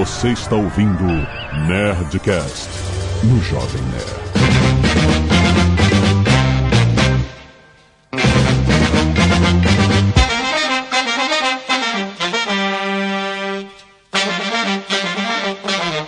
[0.00, 1.04] Você está ouvindo
[1.68, 2.70] Nerdcast
[3.22, 4.20] no Jovem Nerd.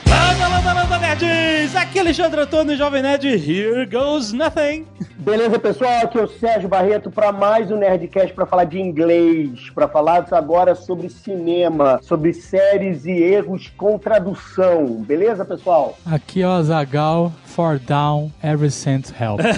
[0.08, 1.76] Landa, landa, landa, nerds!
[1.76, 3.26] Aqui é Alexandre Antônio, Jovem Nerd.
[3.26, 4.86] Here goes nothing.
[5.22, 6.00] Beleza, pessoal?
[6.02, 10.26] Aqui é o Sérgio Barreto para mais um Nerdcast para falar de inglês, para falar
[10.32, 14.84] agora sobre cinema, sobre séries e erros com tradução.
[15.00, 15.96] Beleza, pessoal?
[16.04, 19.40] Aqui é o Azagal, for down, every cent help.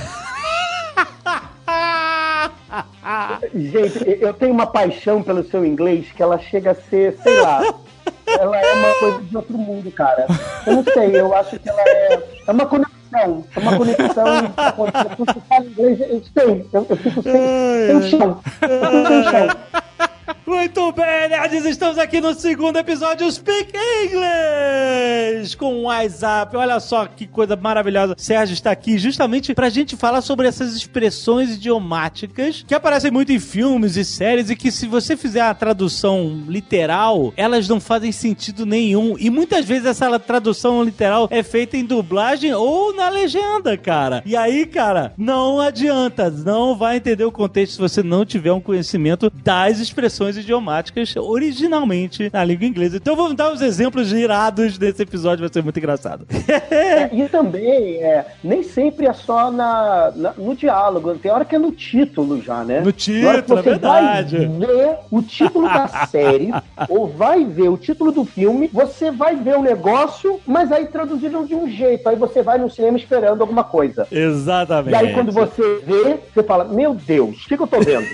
[3.54, 7.62] Gente, eu tenho uma paixão pelo seu inglês que ela chega a ser, sei lá,
[8.26, 10.26] ela é uma coisa de outro mundo, cara.
[10.66, 14.24] Eu não sei, eu acho que ela é, é uma conexão, é uma conexão
[14.76, 19.24] quando você fala inglês, eu sei, eu, eu fico sem, sem chão, eu fico sem
[19.24, 19.56] chão.
[20.46, 26.56] Muito bem, nerds, estamos aqui no segundo episódio Speak English com o WhatsApp.
[26.56, 28.14] Olha só que coisa maravilhosa.
[28.16, 33.38] Sérgio está aqui justamente pra gente falar sobre essas expressões idiomáticas que aparecem muito em
[33.38, 38.64] filmes e séries e que se você fizer a tradução literal, elas não fazem sentido
[38.64, 39.16] nenhum.
[39.18, 44.22] E muitas vezes essa tradução literal é feita em dublagem ou na legenda, cara.
[44.24, 48.60] E aí, cara, não adianta, não vai entender o contexto se você não tiver um
[48.60, 52.96] conhecimento das expressões idiomáticas originalmente na língua inglesa.
[52.96, 56.26] Então vamos dar os exemplos irados desse episódio, vai ser muito engraçado.
[56.70, 61.54] É, e também, é, nem sempre é só na, na- no diálogo, tem hora que
[61.54, 62.80] é no título já, né?
[62.80, 64.36] No título, é verdade.
[64.38, 66.52] vai ver o título da série,
[66.88, 71.44] ou vai ver o título do filme, você vai ver o negócio, mas aí traduziram
[71.44, 74.06] de um jeito, aí você vai no cinema esperando alguma coisa.
[74.10, 74.92] Exatamente.
[74.92, 78.06] E aí quando você vê, você fala, meu Deus, o que, que eu tô vendo?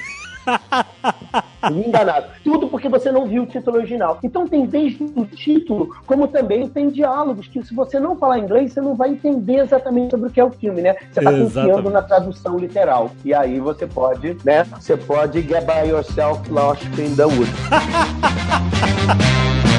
[1.71, 2.27] Me enganado.
[2.43, 4.19] Tudo porque você não viu o título original.
[4.23, 8.73] Então tem desde o título, como também tem diálogos, que se você não falar inglês,
[8.73, 10.95] você não vai entender exatamente sobre o que é o filme, né?
[10.95, 11.55] Você tá Exatamente.
[11.55, 13.11] confiando na tradução literal.
[13.25, 14.65] E aí você pode, né?
[14.79, 17.51] Você pode get by yourself lost in the woods.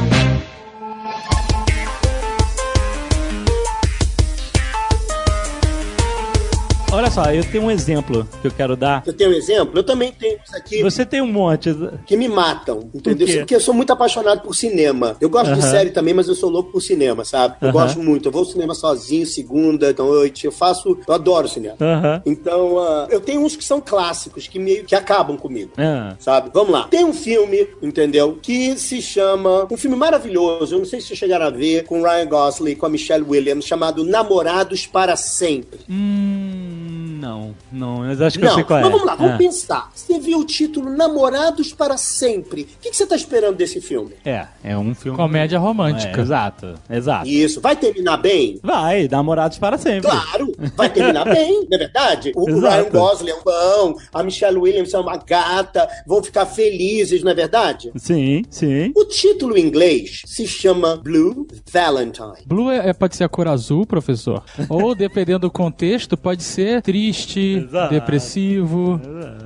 [7.01, 9.01] Olha só, eu tenho um exemplo que eu quero dar.
[9.07, 9.79] Eu tenho um exemplo?
[9.79, 11.75] Eu também tenho uns aqui Você tem um monte.
[12.05, 13.27] que me matam, entendeu?
[13.39, 15.17] Porque eu sou muito apaixonado por cinema.
[15.19, 15.71] Eu gosto de Aham.
[15.71, 17.55] série também, mas eu sou louco por cinema, sabe?
[17.59, 17.73] Eu Aham.
[17.73, 18.27] gosto muito.
[18.27, 20.45] Eu vou ao cinema sozinho, segunda, noite.
[20.45, 20.95] Eu faço.
[21.07, 21.75] Eu adoro cinema.
[21.81, 22.21] Aham.
[22.23, 25.71] Então, ah, eu tenho uns que são clássicos, que meio que acabam comigo.
[25.79, 26.13] Ah.
[26.19, 26.51] Sabe?
[26.53, 26.83] Vamos lá.
[26.83, 28.37] Tem um filme, entendeu?
[28.39, 29.67] Que se chama.
[29.71, 30.75] Um filme maravilhoso.
[30.75, 33.65] Eu não sei se vocês chegaram a ver com Ryan Gosling com a Michelle Williams,
[33.65, 35.79] chamado Namorados para Sempre.
[35.89, 36.90] Hum,
[37.21, 38.81] não, não, mas acho que eu Não, sei qual é.
[38.81, 39.37] mas vamos lá, vamos Ah.
[39.37, 39.91] pensar.
[39.93, 42.63] Você viu o título Namorados para Sempre.
[42.63, 44.13] O que, você tá esperando desse filme?
[44.25, 45.17] É, é um filme.
[45.17, 46.19] Comédia romântica.
[46.19, 47.27] É, exato, exato.
[47.27, 48.59] Isso, vai terminar bem?
[48.63, 50.09] Vai, namorados para sempre.
[50.09, 52.31] Claro, vai terminar bem, não é verdade?
[52.35, 52.67] O Exato.
[52.83, 57.31] Ryan Gosling é um bom, a Michelle Williams é uma gata, vão ficar felizes, não
[57.31, 57.91] é verdade?
[57.97, 58.91] Sim, sim.
[58.95, 62.43] O título em inglês se chama Blue Valentine.
[62.45, 64.43] Blue é, é- pode ser a cor azul, professor.
[64.69, 67.93] Ou, dependendo do contexto, pode ser triste, Exato.
[67.93, 68.99] depressivo,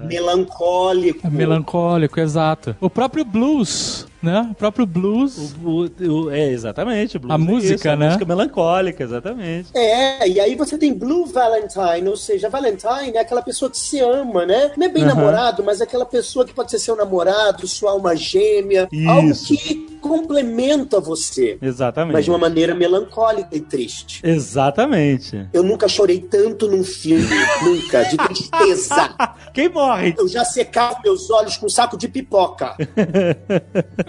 [0.07, 1.29] Melancólico.
[1.29, 2.75] melancólico, exato.
[2.79, 4.47] O próprio blues, né?
[4.51, 5.53] O próprio blues.
[5.63, 7.17] O- o- é, exatamente.
[7.19, 8.05] blues A é música, isso, a né?
[8.07, 9.69] música melancólica, exatamente.
[9.75, 13.99] É, e aí você tem Blue Valentine, ou seja, Valentine é aquela pessoa que se
[13.99, 14.71] ama, né?
[14.77, 15.15] Não é bem Aham.
[15.15, 19.09] namorado, mas é aquela pessoa que pode ser seu namorado, sua alma gêmea, Isso.
[19.09, 22.13] algo que complementa você, Exatamente.
[22.13, 24.21] mas de uma maneira melancólica e triste.
[24.23, 25.47] Exatamente.
[25.51, 27.25] Eu nunca chorei tanto num filme,
[27.63, 29.15] nunca, de tristeza.
[29.53, 30.13] Quem morre?
[30.17, 32.75] Eu já secava meus olhos com um saco de pipoca.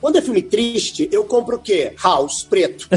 [0.00, 1.94] Quando é filme triste, eu compro o quê?
[2.02, 2.88] House preto.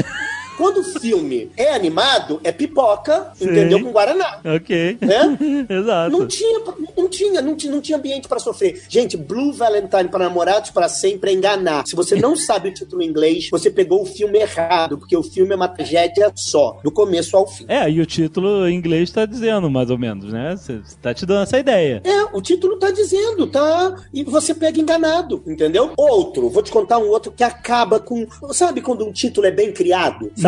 [0.56, 3.50] Quando o filme é animado, é pipoca, Sim.
[3.50, 3.82] entendeu?
[3.82, 4.40] Com Guaraná.
[4.44, 4.98] Ok.
[5.00, 5.38] Né?
[5.68, 6.10] Exato.
[6.10, 6.60] Não tinha,
[6.96, 8.82] não tinha, não tinha, não tinha ambiente pra sofrer.
[8.88, 11.86] Gente, Blue Valentine para namorados para sempre é enganar.
[11.86, 15.22] Se você não sabe o título em inglês, você pegou o filme errado, porque o
[15.22, 17.66] filme é uma tragédia só, do começo ao fim.
[17.68, 20.56] É, e o título em inglês tá dizendo, mais ou menos, né?
[20.56, 22.00] Você tá te dando essa ideia.
[22.04, 23.94] É, o título tá dizendo, tá?
[24.12, 25.92] E você pega enganado, entendeu?
[25.96, 28.26] Outro, vou te contar um outro que acaba com.
[28.52, 30.30] Sabe quando um título é bem criado?
[30.36, 30.45] sabe?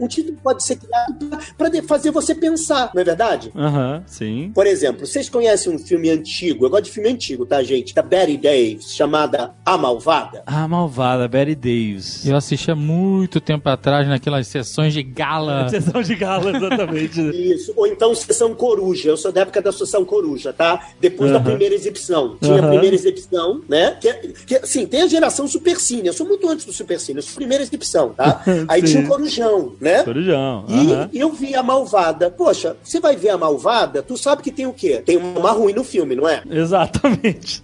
[0.00, 1.16] Um título pode ser criado
[1.56, 3.50] pra de- fazer você pensar, não é verdade?
[3.56, 4.50] Aham, sim.
[4.54, 7.94] Por exemplo, vocês conhecem um filme antigo, eu gosto de filme antigo, tá, gente?
[7.94, 10.42] Da Betty Davis, chamada A Malvada.
[10.46, 12.26] A malvada Betty Davis.
[12.26, 15.68] Eu assisti há muito tempo atrás naquelas sessões de gala.
[15.70, 17.20] Sessão de gala, exatamente.
[17.20, 19.10] Isso, ou então Sessão Coruja.
[19.10, 20.88] Eu sou da época da Sessão Coruja, tá?
[21.00, 21.44] Depois da Aham.
[21.44, 22.36] primeira exibição.
[22.40, 22.64] Tinha Aham.
[22.66, 23.96] a primeira exibição, né?
[24.00, 24.12] Que,
[24.46, 26.08] que, sim, tem a geração Super Cine.
[26.08, 27.18] Eu sou muito antes do Super Cine.
[27.18, 28.42] Eu sou a primeira exibição, tá?
[28.68, 29.37] Aí tinha o Corujão,
[29.80, 30.02] né?
[30.02, 30.64] Corujão.
[31.12, 32.30] E eu vi a Malvada.
[32.30, 35.02] Poxa, você vai ver a Malvada, tu sabe que tem o quê?
[35.04, 36.42] Tem uma ruim no filme, não é?
[36.50, 37.62] Exatamente.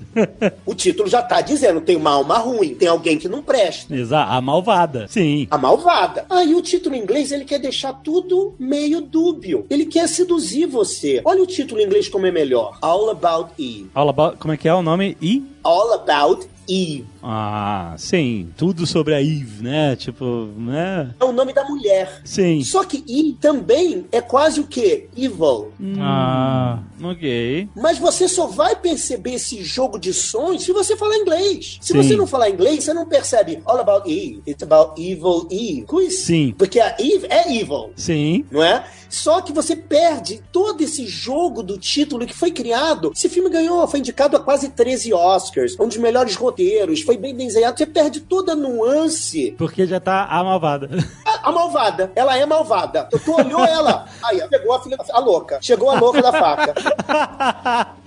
[0.65, 3.95] O título já tá dizendo, tem uma alma ruim, tem alguém que não presta.
[3.95, 5.07] Exa a malvada.
[5.09, 5.47] Sim.
[5.51, 6.27] A malvada.
[6.31, 9.67] Aí o título em inglês ele quer deixar tudo meio dúbio.
[9.69, 11.21] Ele quer seduzir você.
[11.25, 12.79] Olha o título em inglês como é melhor.
[12.81, 13.91] All About Eve.
[13.95, 15.17] All about, como é que é o nome?
[15.21, 15.43] I?
[15.63, 17.05] All About Eve.
[17.27, 18.51] Ah, sim.
[18.57, 19.97] Tudo sobre a Eve, né?
[19.97, 21.15] Tipo, né?
[21.19, 22.21] É o nome da mulher.
[22.25, 22.63] Sim.
[22.63, 25.09] Só que Eve também é quase o quê?
[25.17, 25.73] Evil.
[26.01, 27.69] Ah, Ok.
[27.75, 31.79] Mas você só vai perceber esse jogo de sons se você falar inglês.
[31.81, 32.03] Se Sim.
[32.03, 34.43] você não falar inglês, você não percebe All About Eve.
[34.47, 36.11] It's about Evil Eve.
[36.11, 36.55] Sim.
[36.57, 37.91] Porque a Eve é evil.
[37.97, 38.45] Sim.
[38.51, 38.85] não é?
[39.09, 43.13] Só que você perde todo esse jogo do título que foi criado.
[43.15, 47.35] Esse filme ganhou, foi indicado a quase 13 Oscars, um dos melhores roteiros, foi bem
[47.35, 47.79] desenhado.
[47.79, 49.55] Você perde toda a nuance.
[49.59, 50.89] Porque já tá a malvada.
[51.25, 53.05] A, a malvada, ela é malvada.
[53.11, 55.59] Tu, tu olhou ela, aí pegou a filha, a louca.
[55.61, 56.75] Chegou a louca da faca.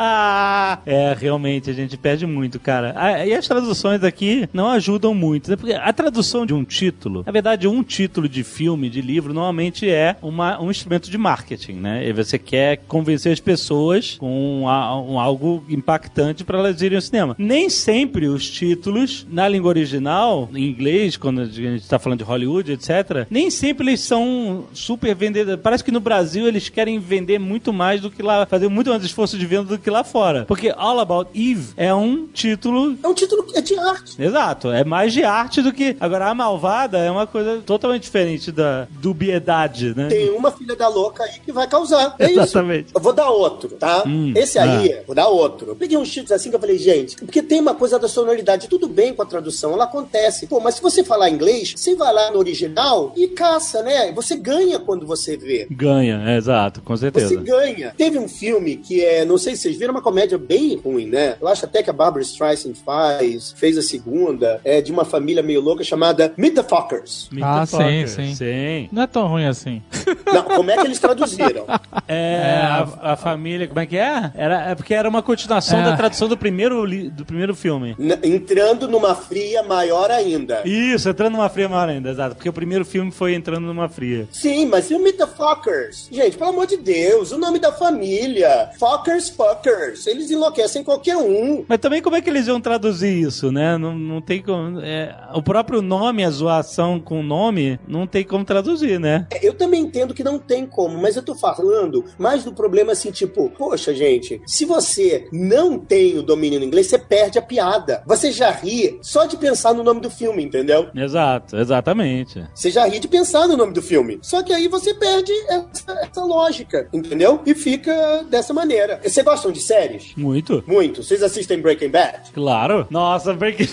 [0.86, 2.94] é, realmente, a gente perde muito, cara.
[2.96, 5.50] Ah, E as traduções aqui não ajudam muito.
[5.50, 5.56] né?
[5.56, 9.90] Porque a tradução de um título, na verdade, um título de filme, de livro, normalmente
[9.90, 12.08] é uma, um instrumento de marketing, né?
[12.08, 17.02] E você quer convencer as pessoas com a- um algo impactante para elas irem ao
[17.02, 17.36] cinema.
[17.38, 22.26] Nem sempre os títulos, na língua original, em inglês, quando a gente está falando de
[22.26, 25.60] Hollywood, etc., nem sempre eles são super vendedores.
[25.62, 29.04] Parece que no Brasil eles querem vender muito mais do que lá, fazer muito mais
[29.04, 30.46] esforço de venda do que lá fora.
[30.46, 32.98] Porque All About Eve é um título.
[33.04, 34.22] É um título que é de arte.
[34.22, 35.98] Exato, é mais de arte do que.
[36.00, 40.08] Agora, a malvada é uma coisa totalmente diferente da dubiedade, né?
[40.08, 42.16] Tem uma filha da louca aí que vai causar.
[42.20, 42.40] É isso.
[42.40, 42.92] Exatamente.
[42.94, 44.04] Eu vou dar outro, tá?
[44.06, 45.68] Hum, Esse aí, vou dar outro.
[45.70, 48.68] Eu peguei uns títulos assim que eu falei, gente, porque tem uma coisa da sonoridade.
[48.68, 50.48] Tudo bem com a tradução, ela acontece.
[50.48, 54.12] Pô, mas se você falar inglês, você vai lá no original e caça, né?
[54.14, 55.68] Você ganha quando você vê.
[55.70, 57.28] Ganha, é, exato, com certeza.
[57.30, 57.94] Você ganha.
[57.98, 61.36] Teve um filme que é, não sei se vocês viram, uma comédia bem ruim, né?
[61.42, 65.42] Eu acho até que a Barbara Streisand faz, fez a segunda, é de uma família
[65.44, 67.28] meio louca chamada Meet the Fockers.
[67.32, 68.36] Meet Ah, the sim, sim.
[68.36, 68.90] Sim.
[68.92, 69.82] não é tão ruim assim.
[70.28, 71.66] Não, como é que eles traduziram?
[72.10, 74.32] É, a, a família, como é que é?
[74.36, 75.84] Era, é porque era uma continuação É.
[75.84, 77.96] da tradução do primeiro, li- do primeiro filme.
[78.00, 80.62] N- entrando numa fria maior ainda.
[80.66, 82.36] Isso, entrando numa fria maior ainda, exato.
[82.36, 84.26] Porque o primeiro filme foi entrando numa fria.
[84.32, 85.87] Sim, mas e o Meet the Fockers?
[86.12, 88.70] Gente, pelo amor de Deus, o nome da família.
[88.80, 90.06] Fockers, fuckers.
[90.08, 91.66] Eles enlouquecem qualquer um.
[91.68, 93.78] Mas também como é que eles iam traduzir isso, né?
[93.78, 94.80] Não, não tem como.
[94.82, 99.28] é, o próprio nome, a zoação com o nome, não tem como traduzir, né?
[99.32, 102.92] É, Eu também entendo que não tem como, mas eu tô falando mais do problema
[102.92, 107.42] assim, tipo, poxa, gente, se você não tem o domínio no inglês, você perde a
[107.42, 108.04] piada.
[108.06, 110.90] Você já ri só de pensar no nome do filme, entendeu?
[110.96, 112.44] Exato, exatamente.
[112.54, 114.20] Você já ri de pensar no nome do filme.
[114.22, 115.32] Só que aí você perde
[115.74, 117.42] essa, essa lógica, entendeu?
[117.46, 119.00] E fica dessa maneira.
[119.04, 120.14] Vocês gostam de séries?
[120.16, 120.64] Muito.
[120.68, 121.04] Muito.
[121.04, 122.32] Vocês assistem Breaking Bad?
[122.34, 122.88] Claro.
[122.90, 123.68] Nossa, Breaking.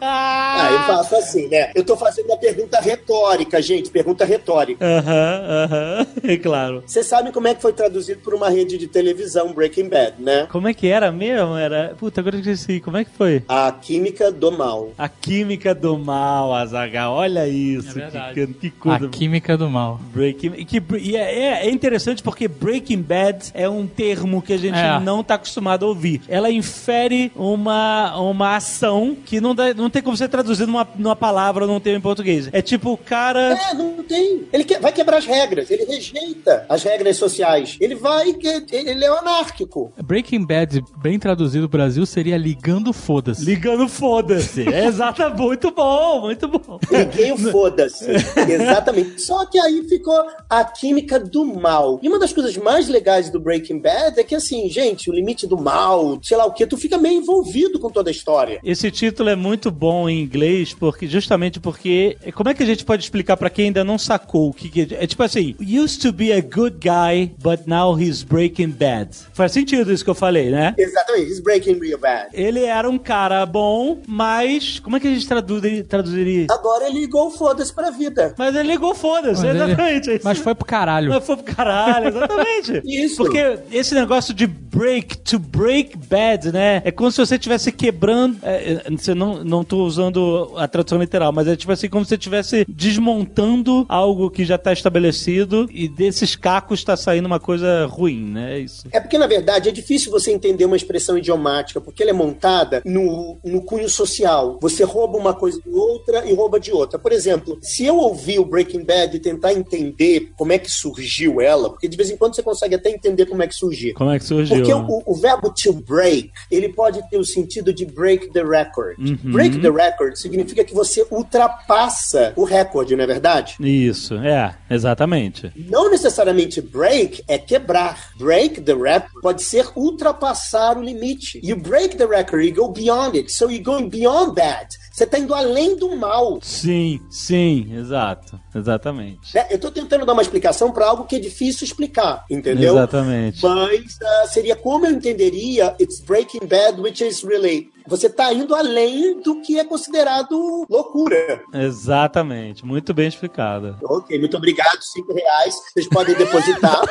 [0.00, 1.70] Ah, eu faço assim, né?
[1.74, 3.90] Eu tô fazendo uma pergunta retórica, gente.
[3.90, 4.84] Pergunta retórica.
[4.84, 6.06] Aham, aham.
[6.22, 6.82] É claro.
[6.86, 10.46] Vocês sabem como é que foi traduzido por uma rede de televisão Breaking Bad, né?
[10.50, 11.56] Como é que era mesmo?
[11.56, 11.94] Era.
[11.98, 12.80] Puta, agora eu esqueci.
[12.80, 13.42] Como é que foi?
[13.48, 14.90] A química do mal.
[14.98, 17.14] A química do mal, Azagal.
[17.14, 17.98] Olha isso.
[17.98, 19.06] É que, que coisa.
[19.06, 20.00] A química do mal.
[20.12, 24.78] Breaking que, e é, é interessante porque Breaking Bad é um termo que a gente
[24.78, 24.98] É.
[25.00, 26.22] não está acostumado a ouvir.
[26.28, 31.16] Ela infere uma, uma ação que não, dá, não tem como ser traduzida numa, numa
[31.16, 32.48] palavra ou num termo em português.
[32.52, 33.56] É tipo o cara.
[33.70, 34.44] É, não tem.
[34.52, 35.70] Ele quer- vai quebrar as regras.
[35.70, 37.76] Ele rejeita as regras sociais.
[37.80, 38.32] Ele vai.
[38.34, 39.92] que- Ele é anárquico.
[40.02, 43.44] Breaking Bad, bem traduzido pro Brasil, seria Ligando Foda-se.
[43.44, 44.64] Ligando foda-se.
[44.74, 46.78] É exata, muito bom, muito bom.
[46.90, 48.06] Liguei o foda-se.
[48.10, 49.20] Exatamente.
[49.22, 50.18] Só que aí ficou
[50.48, 51.98] a química do mal.
[52.02, 55.46] E uma das coisas mais legais do Breaking Bad é que, assim, gente, o limite
[55.46, 58.60] do mal, sei lá o que, tu fica meio envolvido com toda a história.
[58.64, 62.84] Esse título é muito bom em inglês, porque justamente porque como é que a gente
[62.84, 65.04] pode explicar pra quem ainda não sacou o que, que é?
[65.04, 69.10] É tipo assim, used to be a good guy, but now he's breaking bad.
[69.34, 70.74] Faz sentido isso que eu falei, né?
[70.78, 72.28] Exatamente, he's breaking real bad.
[72.32, 76.46] Ele era um cara bom, mas como é que a gente traduz, traduziria?
[76.50, 78.34] Agora ele ligou o foda-se pra vida.
[78.38, 80.10] Mas ele ligou foda-se, ele- exatamente.
[80.10, 80.24] isso.
[80.24, 81.10] Mas foi pro caralho.
[81.10, 82.82] Mas foi pro caralho, exatamente.
[82.84, 83.16] Isso.
[83.16, 86.80] Porque esse negócio de break, to break bad, né?
[86.84, 88.38] É como se você estivesse quebrando.
[88.42, 92.04] É, é, você não, não tô usando a tradução literal, mas é tipo assim, como
[92.04, 97.40] se você estivesse desmontando algo que já tá estabelecido e desses cacos tá saindo uma
[97.40, 98.54] coisa ruim, né?
[98.54, 98.86] É isso.
[98.92, 102.82] É porque, na verdade, é difícil você entender uma expressão idiomática, porque ela é montada
[102.84, 104.58] no, no cunho social.
[104.60, 106.98] Você rouba uma coisa de outra e rouba de outra.
[106.98, 111.40] Por exemplo, se eu ouvir o Breaking Bad e tentar entender como é que surgiu
[111.40, 113.94] ela, porque de vez em quando você consegue até entender como é que surgiu.
[113.94, 114.56] Como é que surgiu?
[114.56, 114.86] Porque né?
[114.88, 118.98] o, o verbo to break, ele pode ter o sentido de break the record.
[118.98, 119.13] Uhum.
[119.22, 123.56] Break the record significa que você ultrapassa o recorde, não é verdade?
[123.60, 125.52] Isso, é, exatamente.
[125.56, 128.10] Não necessariamente break é quebrar.
[128.18, 131.40] Break the record pode ser ultrapassar o limite.
[131.42, 133.32] You break the record, you go beyond it.
[133.32, 134.68] So you're going beyond that.
[134.94, 136.38] Você está indo além do mal.
[136.40, 139.34] Sim, sim, exato, exatamente.
[139.34, 139.44] né?
[139.50, 142.74] Eu estou tentando dar uma explicação para algo que é difícil explicar, entendeu?
[142.74, 143.42] Exatamente.
[143.42, 147.73] Mas ah, seria como eu entenderia It's Breaking Bad, which is really.
[147.86, 151.42] Você está indo além do que é considerado loucura.
[151.52, 153.76] Exatamente, muito bem explicado.
[153.82, 154.82] Ok, muito obrigado.
[154.82, 155.54] Cinco reais.
[155.72, 156.82] Vocês podem depositar.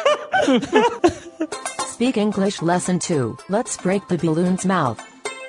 [1.92, 3.36] Speak English Lesson 2.
[3.50, 4.98] Let's break the balloon's mouth.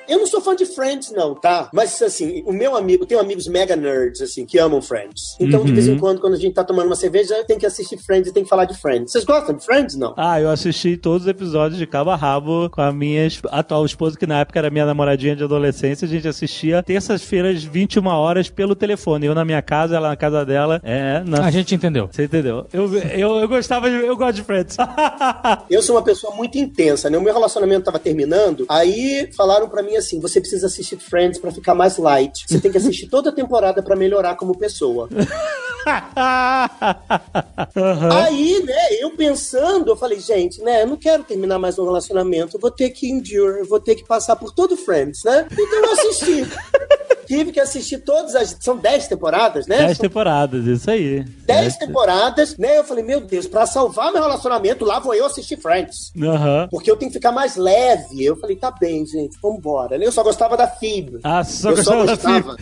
[0.07, 1.69] Eu não sou fã de Friends, não, tá?
[1.73, 5.35] Mas, assim, o meu amigo, tenho amigos mega nerds, assim, que amam Friends.
[5.39, 7.97] Então, de vez em quando, quando a gente tá tomando uma cerveja, tem que assistir
[7.97, 9.11] Friends e tem que falar de Friends.
[9.11, 10.13] Vocês gostam de Friends, não?
[10.17, 14.17] Ah, eu assisti todos os episódios de cabo a rabo com a minha atual esposa,
[14.17, 16.05] que na época era minha namoradinha de adolescência.
[16.05, 19.25] A gente assistia terças-feiras, 21 horas, pelo telefone.
[19.25, 20.79] Eu na minha casa, ela na casa dela.
[20.83, 21.45] É, na...
[21.45, 22.09] A gente entendeu.
[22.11, 22.65] Você entendeu?
[22.71, 23.95] Eu, eu, eu gostava de.
[23.95, 24.77] Eu gosto de Friends.
[25.69, 27.17] Eu sou uma pessoa muito intensa, né?
[27.17, 31.51] O meu relacionamento tava terminando, aí falaram pra mim assim: você precisa assistir Friends pra
[31.51, 32.45] ficar mais light.
[32.47, 35.09] Você tem que assistir toda a temporada pra melhorar como pessoa.
[38.11, 42.57] Aí, né, eu pensando, eu falei, gente, né, eu não quero terminar mais um relacionamento,
[42.57, 45.47] eu vou ter que endure, eu vou ter que passar por todo Friends, né?
[45.51, 46.43] Então eu assisti.
[47.25, 48.57] Tive que assistir todas as.
[48.59, 49.77] São 10 temporadas, né?
[49.77, 51.23] Dez São temporadas, isso aí.
[51.45, 52.77] 10 temporadas, né?
[52.77, 56.11] Eu falei, meu Deus, pra salvar meu relacionamento, lá vou eu assistir Friends.
[56.21, 56.67] Aham.
[56.69, 58.23] Porque eu tenho que ficar mais leve.
[58.23, 59.95] Eu falei, tá bem, gente, vambora.
[59.97, 61.19] Eu só gostava da Phoebe.
[61.23, 62.57] Ah, só eu gostava da gostava.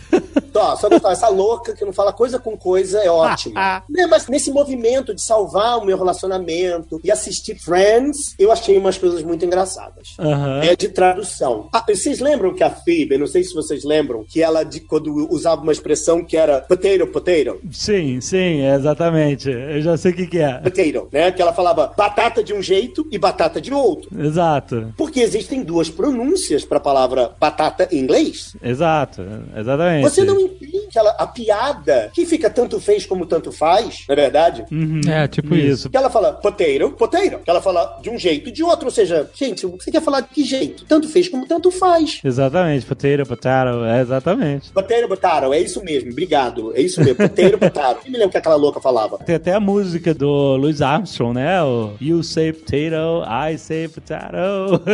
[0.52, 1.12] Só, só gostava.
[1.12, 3.82] Essa louca que não fala coisa com coisa é ótima.
[3.88, 8.96] né, mas nesse movimento de salvar o meu relacionamento e assistir Friends, eu achei umas
[8.98, 10.14] coisas muito engraçadas.
[10.18, 10.60] Aham.
[10.62, 11.68] É de tradução.
[11.72, 15.12] Ah, vocês lembram que a Phoebe, não sei se vocês lembram, que ela, de, quando
[15.32, 19.50] usava uma expressão que era potato, potato, Sim, sim, exatamente.
[19.50, 20.58] Eu já sei o que, que é.
[20.58, 21.32] potato, né?
[21.32, 24.10] Que ela falava batata de um jeito e batata de outro.
[24.18, 28.56] Exato, Porque existem duas pronúncias para a palavra batata em inglês.
[28.62, 29.22] exato,
[29.56, 30.02] exatamente.
[30.02, 34.16] Você não entende ela, a piada que fica tanto fez como tanto faz, não é
[34.16, 34.64] verdade?
[34.70, 35.00] Uhum.
[35.08, 35.90] É, tipo isso.
[35.90, 37.38] Que ela fala potato, potato.
[37.44, 38.86] Que ela fala de um jeito e de outro.
[38.86, 40.84] Ou seja, gente, você quer falar de que jeito?
[40.84, 42.20] Tanto fez como tanto faz.
[42.24, 44.70] Exatamente, potato, potato, é exatamente.
[44.70, 45.52] Potato, potato.
[45.52, 46.10] É isso mesmo.
[46.10, 46.72] Obrigado.
[46.76, 47.16] É isso mesmo.
[47.16, 48.00] Potato, potato.
[48.06, 49.18] Eu me lembro que aquela louca falava.
[49.18, 51.62] Tem até a música do Louis Armstrong, né?
[51.62, 54.34] O You say potato, I say potato.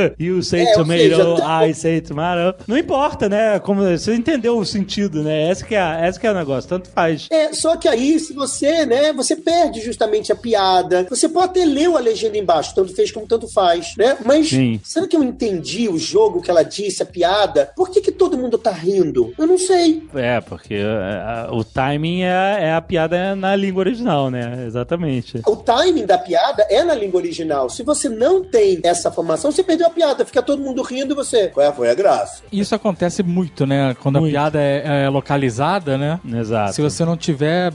[0.18, 2.64] You say É, tomato, seja, I say tomato.
[2.66, 3.58] Não importa, né?
[3.58, 5.49] Como você entendeu o sentido, né?
[5.49, 7.27] Essa que é, essa que é o negócio, tanto faz.
[7.31, 11.07] É, só que aí, se você, né, você perde justamente a piada.
[11.09, 14.17] Você pode até ler a legenda embaixo, tanto fez como tanto faz, né?
[14.25, 14.81] Mas Sim.
[14.85, 17.71] será que eu entendi o jogo que ela disse, a piada?
[17.75, 19.33] Por que, que todo mundo tá rindo?
[19.39, 20.07] Eu não sei.
[20.15, 24.65] É, porque é, o timing é, é a piada na língua original, né?
[24.67, 25.41] Exatamente.
[25.47, 27.69] O timing da piada é na língua original.
[27.69, 30.25] Se você não tem essa formação, você perdeu a piada.
[30.25, 31.49] Fica todo mundo rindo e você.
[31.49, 32.43] Qual é, foi a graça?
[32.53, 33.95] Isso acontece muito, né?
[34.00, 34.37] Quando Muito.
[34.37, 36.21] a piada é, é localizada, né?
[36.25, 36.75] Exato.
[36.75, 37.73] Se você não tiver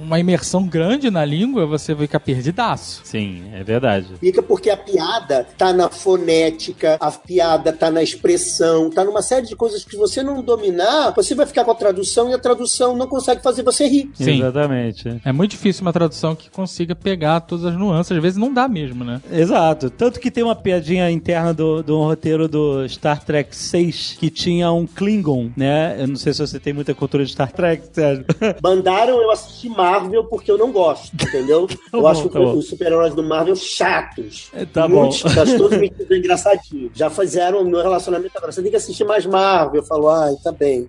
[0.00, 3.02] uma imersão grande na língua, você fica perdidaço.
[3.04, 4.08] Sim, é verdade.
[4.20, 9.46] Fica porque a piada tá na fonética, a piada tá na expressão, tá numa série
[9.46, 12.38] de coisas que se você não dominar, você vai ficar com a tradução e a
[12.38, 14.10] tradução não consegue fazer você rir.
[14.14, 14.38] Sim.
[14.38, 15.20] Exatamente.
[15.24, 18.12] É muito difícil uma tradução que consiga pegar todas as nuances.
[18.12, 19.20] Às vezes não dá mesmo, né?
[19.30, 19.90] Exato.
[19.90, 24.70] Tanto que tem uma piadinha interna do, do roteiro do Star Trek 6 que tinha
[24.72, 25.96] um Klingon, né?
[25.98, 28.24] Eu não sei se você tem muita cultura de Star Trek, Sérgio?
[28.62, 31.66] Mandaram eu assistir Marvel porque eu não gosto, entendeu?
[31.92, 34.50] eu bom, acho tá os super-heróis do Marvel chatos.
[34.52, 35.10] É, tá Muito bom.
[35.10, 36.92] chatos, todos metidos engraçadinhos.
[36.94, 38.52] Já fizeram no relacionamento agora.
[38.52, 39.80] Você tem que assistir mais Marvel.
[39.80, 40.86] Eu falo, ai, tá bem.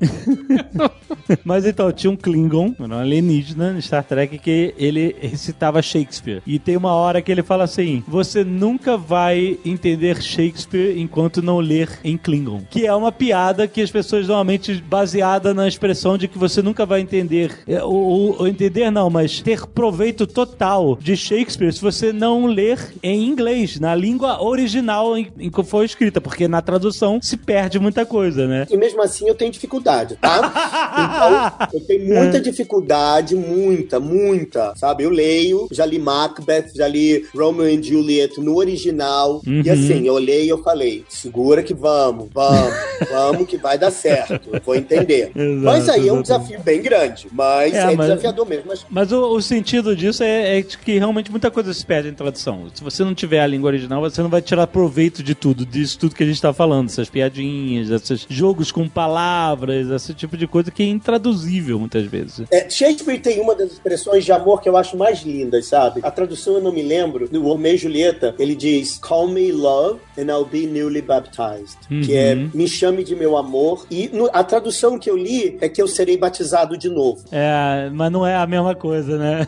[1.43, 6.41] Mas então, tinha um Klingon, um alienígena no Star Trek, que ele recitava Shakespeare.
[6.45, 11.59] E tem uma hora que ele fala assim: Você nunca vai entender Shakespeare enquanto não
[11.59, 12.61] ler em Klingon.
[12.69, 16.85] Que é uma piada que as pessoas normalmente baseada na expressão de que você nunca
[16.85, 17.57] vai entender.
[17.67, 22.45] é, Ou, ou- ou entender não, mas ter proveito total de Shakespeare se você não
[22.45, 27.37] ler em inglês, na língua original em, em que foi escrita, porque na tradução se
[27.37, 28.65] perde muita coisa, né?
[28.69, 30.39] E mesmo assim eu tenho dificuldade, tá?
[31.69, 35.03] Então, eu tenho muita dificuldade, muita, muita, sabe?
[35.03, 39.41] Eu leio, já li Macbeth, já li Romeo and Juliet no original.
[39.45, 42.73] E assim, eu olhei e eu falei, segura que vamos, vamos,
[43.09, 44.49] vamos que vai dar certo.
[44.51, 45.31] Eu vou entender.
[45.53, 48.65] Exato, mas aí é um desafio bem grande, mas É, é, mas- desafiador mesmo.
[48.67, 52.13] Mas Mas o, o sentido disso é, é que realmente muita coisa se perde em
[52.13, 52.67] tradução.
[52.73, 55.97] Se você não tiver a língua original, você não vai tirar proveito de tudo, disso
[55.99, 60.47] tudo que a gente tá falando, essas piadinhas, esses jogos com palavras, esse tipo de
[60.47, 62.45] coisa que é intraduzível muitas vezes.
[62.51, 65.99] É, Shakespeare tem uma das expressões de amor que eu acho mais lindas, sabe?
[66.03, 67.27] A tradução eu não me lembro.
[67.31, 71.77] No Romeo e Julieta, ele diz: Call me love and I'll be newly baptized.
[72.05, 73.85] Que é me chame de meu amor.
[73.89, 77.23] E no- a tradução que eu li é que eu serei batizado de novo.
[77.31, 79.47] É, mas não é a mesma coisa, né?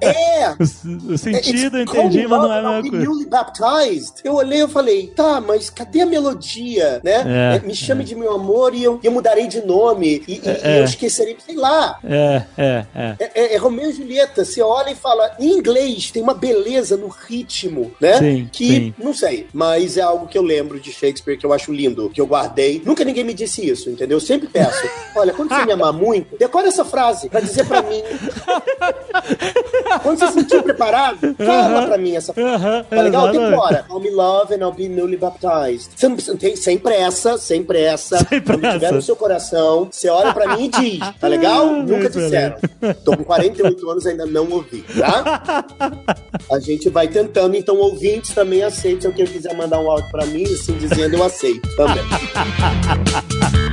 [0.00, 0.50] É!
[0.58, 3.04] o, o sentido eu entendi, mas não é a mesma coisa.
[3.04, 4.14] newly baptized.
[4.24, 7.22] Eu olhei e falei, tá, mas cadê a melodia, né?
[7.54, 10.22] É, É, me chame de meu amor e eu, eu mudarei de nome.
[10.28, 10.80] E, e- e É, é.
[10.80, 11.98] eu esquecerei, sei lá.
[12.04, 13.16] É, é, é.
[13.18, 16.96] É, é- é Romeu e Julieta, você olha e fala, em inglês tem uma beleza
[16.96, 18.18] no ritmo, né?
[18.18, 18.94] Sim, que, sim.
[18.98, 22.20] não sei, mas é algo que eu lembro de Shakespeare que eu acho lindo, que
[22.20, 22.82] eu guardei.
[22.84, 24.16] Nunca ninguém me disse isso, entendeu?
[24.16, 24.86] Eu sempre peço,
[25.24, 28.02] olha, quando você me amar muito, decora essa frase pra dizer pra mim.
[30.02, 32.64] quando você se sentir preparado, fala pra mim essa frase.
[32.88, 33.30] Tá legal?
[33.32, 33.84] Decora.
[33.90, 35.90] I'll me love and I'll be newly baptized.
[35.96, 38.18] Você não precisa, tem, sem pressa, sem pressa.
[38.28, 38.78] Sem Quando pressa.
[38.78, 41.66] tiver no seu coração, você olha pra mim e diz, tá legal?
[41.66, 42.56] Nunca Excelente.
[42.60, 42.94] disseram.
[43.04, 45.64] Tô com 48 anos ainda não ouvi, tá?
[46.52, 49.00] A gente vai tentando, então ouvintes também aceitem.
[49.00, 52.04] Se quem quiser mandar um áudio pra mim, assim dizendo, eu aceito também.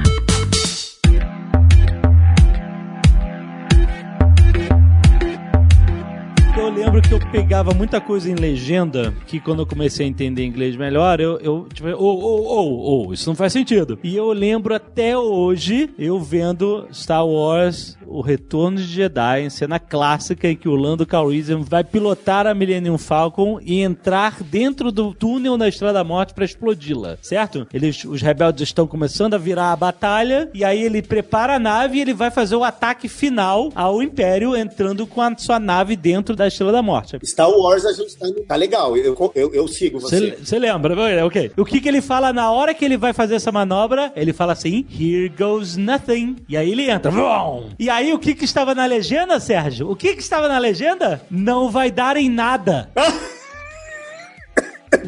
[6.74, 10.76] lembro que eu pegava muita coisa em legenda, que quando eu comecei a entender inglês
[10.76, 14.00] melhor, eu, eu tipo, ô, ô, ô, isso não faz sentido.
[14.04, 19.80] E eu lembro até hoje, eu vendo Star Wars, O Retorno de Jedi, em cena
[19.80, 25.14] clássica, em que o Lando Calrissian vai pilotar a Millennium Falcon e entrar dentro do
[25.14, 27.68] túnel na Estrada da Morte pra explodi-la, certo?
[27.74, 31.98] Eles, os rebeldes estão começando a virar a batalha, e aí ele prepara a nave
[31.98, 36.36] e ele vai fazer o ataque final ao Império, entrando com a sua nave dentro
[36.36, 37.18] da Estrela da Morte.
[37.26, 40.38] Star Wars a gente tá, tá legal, eu, eu, eu sigo você.
[40.38, 40.94] Você lembra?
[41.10, 41.52] É, Ok.
[41.58, 44.12] O que, que ele fala na hora que ele vai fazer essa manobra?
[44.16, 46.38] Ele fala assim: Here goes nothing.
[46.48, 47.12] E aí ele entra.
[47.12, 47.70] Vrum!
[47.80, 49.90] E aí o que, que estava na legenda, Sérgio?
[49.90, 51.22] O que, que estava na legenda?
[51.30, 52.90] Não vai dar em nada.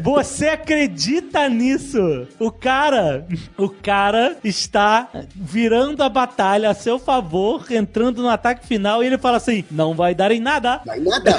[0.02, 2.26] Você acredita nisso?
[2.38, 9.02] O cara, o cara está virando a batalha a seu favor, entrando no ataque final
[9.02, 10.80] e ele fala assim: "Não vai dar em nada".
[10.84, 11.38] Vai nada.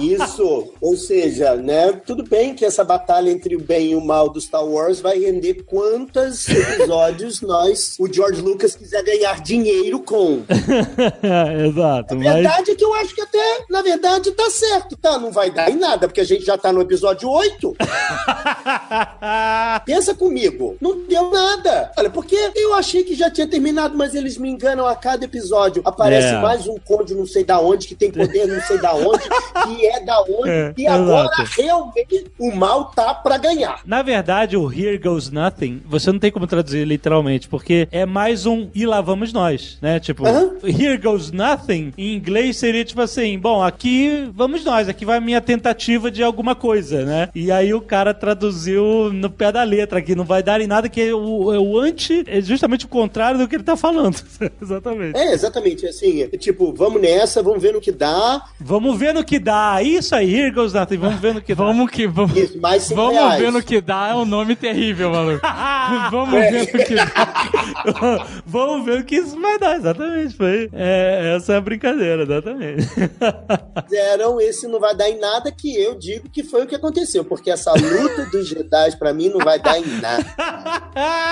[0.00, 1.92] Isso, ou seja, né?
[2.06, 5.18] Tudo bem que essa batalha entre o bem e o mal do Star Wars vai
[5.18, 10.42] render quantos episódios nós, o George Lucas, quiser ganhar dinheiro com.
[11.66, 15.18] Exato, A mas verdade é que eu acho que até, na verdade, tá certo, tá?
[15.18, 17.76] Não vai dar em nada, porque a gente já tá no episódio 8.
[19.84, 21.90] Pensa comigo, não deu nada.
[21.96, 25.82] Olha, porque eu achei que já tinha terminado, mas eles me enganam a cada episódio.
[25.84, 26.40] Aparece É.
[26.40, 29.22] mais um conde não sei da onde, que tem poder não sei da onde,
[29.64, 31.60] que é da onde, É, e agora exato.
[31.60, 33.80] realmente o mal tá pra ganhar.
[33.84, 38.46] Na verdade, o Here Goes Nothing, você não tem como traduzir literalmente, porque é mais
[38.46, 39.98] um e lá vamos nós, né?
[40.00, 40.24] Tipo.
[40.64, 45.20] Here Goes Nothing, em inglês seria tipo assim, bom, aqui vamos nós, aqui vai a
[45.20, 47.28] minha tentativa de alguma coisa, né?
[47.34, 50.88] E aí o cara traduziu no pé da letra, aqui não vai dar em nada,
[50.88, 54.16] que é o, é o anti, é justamente o contrário do que ele tá falando.
[54.60, 55.16] Exatamente.
[55.16, 59.24] É, exatamente, assim, é tipo, vamos nessa, vamos ver no que dá, Vamos ver no
[59.24, 59.65] que dá.
[59.68, 60.96] Ah, isso aí, Here Goes Nothing.
[60.98, 61.64] Vamos ver no que dá.
[61.64, 62.36] Vamos que vamos.
[62.36, 63.40] Isso, mais cinco Vamos reais.
[63.42, 65.40] ver no que dá, é um nome terrível, maluco.
[66.12, 68.26] Vamos ver no que dá.
[68.46, 70.36] Vamos ver o que isso vai dar, exatamente.
[70.36, 72.86] Foi, é, essa é a brincadeira, exatamente.
[73.88, 77.24] fizeram, esse não vai dar em nada, que eu digo que foi o que aconteceu,
[77.24, 80.24] porque essa luta dos Jedi pra mim não vai dar em nada.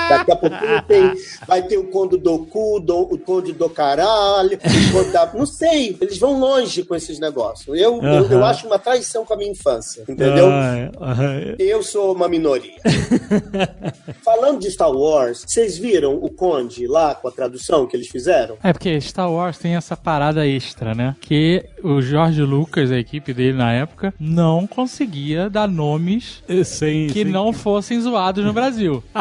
[0.09, 1.13] Daqui a pouquinho tem,
[1.47, 5.31] vai ter o Conde do Cu, do, o Conde do Caralho, o Conde da...
[5.33, 7.79] não sei, eles vão longe com esses negócios.
[7.79, 8.47] Eu, eu, eu Aham.
[8.51, 10.49] acho uma traição com a minha infância, entendeu?
[10.51, 10.91] Ai.
[11.59, 12.75] Eu sou uma minoria.
[14.25, 18.57] Falando de Star Wars, vocês viram o Conde lá com a tradução que eles fizeram?
[18.63, 21.17] É porque Star Wars tem essa parada extra, né?
[21.21, 27.25] Que o George Lucas, a equipe dele na época, não conseguia dar nomes Sim, que
[27.25, 27.31] sim.
[27.31, 29.03] não fossem zoados no Brasil.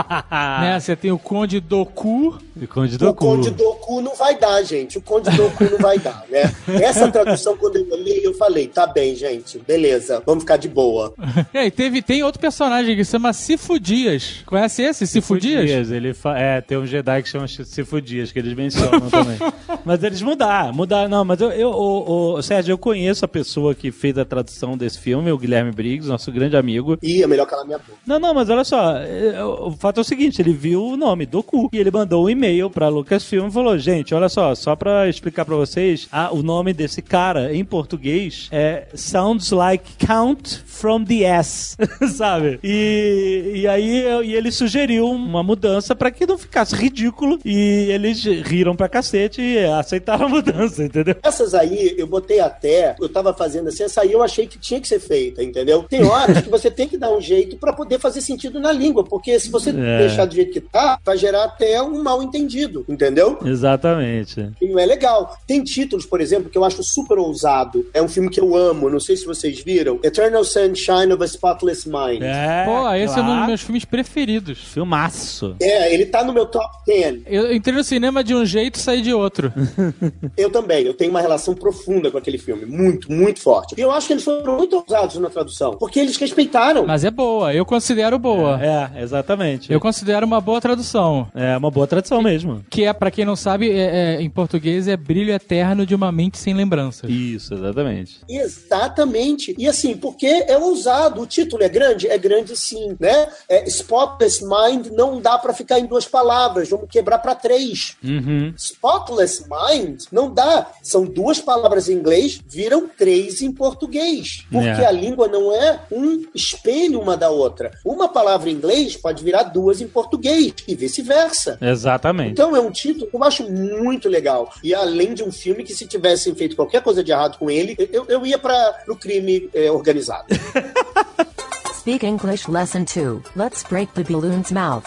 [0.62, 0.80] né?
[0.80, 2.38] Você tem o Conde Doku,
[2.70, 3.26] Conde O do cu.
[3.26, 4.98] Conde Doku não vai dar, gente.
[4.98, 6.54] O Conde Doku não vai dar, né?
[6.82, 11.14] Essa tradução, quando eu olhei, eu falei, tá bem, gente, beleza, vamos ficar de boa.
[11.54, 14.42] E aí, teve, tem outro personagem que se chama Sifu Dias.
[14.46, 15.92] Conhece esse, Sifu Dias?
[15.92, 19.38] Ele fa- É, tem um Jedi que chama Sifu Dias, que eles mencionam também.
[19.86, 21.10] mas eles mudaram, mudaram.
[21.10, 24.78] Não, mas eu, eu o, o- Sérgio, eu conheço a pessoa que fez a tradução
[24.78, 26.98] desse filme, o Guilherme Briggs, nosso grande amigo.
[27.04, 27.94] Ih, é melhor calar minha boca.
[28.06, 31.26] Não, não, mas olha só, é, o fato é o seguinte, ele viu o nome
[31.26, 32.43] do cu e ele mandou um e-mail
[32.74, 36.74] pra Lucasfilm e falou, gente, olha só, só pra explicar pra vocês, ah, o nome
[36.74, 41.78] desse cara em português é Sounds Like Count from the S,
[42.18, 42.60] sabe?
[42.62, 48.22] E, e aí e ele sugeriu uma mudança pra que não ficasse ridículo e eles
[48.26, 51.16] riram pra cacete e aceitaram a mudança, entendeu?
[51.24, 54.82] Essas aí, eu botei até, eu tava fazendo assim, essa aí eu achei que tinha
[54.82, 55.84] que ser feita, entendeu?
[55.84, 59.06] Tem horas que você tem que dar um jeito pra poder fazer sentido na língua,
[59.06, 60.00] porque se você É.
[60.00, 63.38] deixar do jeito que tá, vai gerar até um mal entendido, entendeu?
[63.46, 64.50] Exatamente.
[64.60, 65.38] E não é legal.
[65.48, 67.86] Tem títulos, por exemplo, que eu acho super ousado.
[67.94, 70.00] É um filme que eu amo, não sei se vocês viram.
[70.04, 72.24] Eternal Sunshine of a Spotless Mind.
[72.24, 73.48] É, Pô, esse é um dos claro.
[73.48, 74.60] meus filmes preferidos.
[74.60, 75.56] Filmaço.
[75.62, 77.22] É, ele tá no meu top 10.
[77.28, 79.54] Eu entrei no cinema de um jeito e saí de outro.
[80.36, 82.66] Eu também, eu tenho uma relação profunda com aquele filme.
[82.66, 83.76] Muito, muito forte.
[83.78, 85.72] E eu acho que eles foram muito ousados na tradução.
[85.78, 86.86] Porque eles respeitaram.
[86.88, 88.60] Mas é boa, eu considero boa.
[88.62, 89.72] É, exatamente.
[89.72, 91.28] Eu considero uma boa tradução.
[91.36, 92.66] É uma boa tradição mesmo.
[92.70, 96.12] Que é, pra quem não sabe, é- é, em português é brilho eterno de uma
[96.12, 97.10] mente sem lembranças.
[97.10, 98.22] Isso, exatamente.
[98.28, 99.56] Exatamente.
[99.58, 101.22] E assim, porque é ousado.
[101.22, 102.08] O título é grande?
[102.08, 103.28] É grande sim, né?
[103.48, 106.70] É, Spotless Mind não dá pra ficar em duas palavras.
[106.70, 107.96] Vamos quebrar pra três.
[108.04, 108.54] Uhum.
[108.58, 110.68] Spotless Mind não dá.
[110.82, 114.46] São duas palavras em inglês, viram três em português.
[114.52, 114.86] Porque É.
[114.86, 117.72] a língua não é um espelho uma da outra.
[117.86, 121.58] Uma palavra em inglês pode virar duas em português e vice-versa.
[121.62, 122.13] Exatamente.
[122.22, 124.52] Então é um título que eu acho muito legal.
[124.64, 127.76] E além de um filme que se tivessem feito qualquer coisa de errado com ele,
[127.92, 130.28] eu, eu ia para o crime eh, organizado.
[131.74, 133.24] Speak English Lesson 2.
[133.36, 134.86] Let's break the balloon's mouth.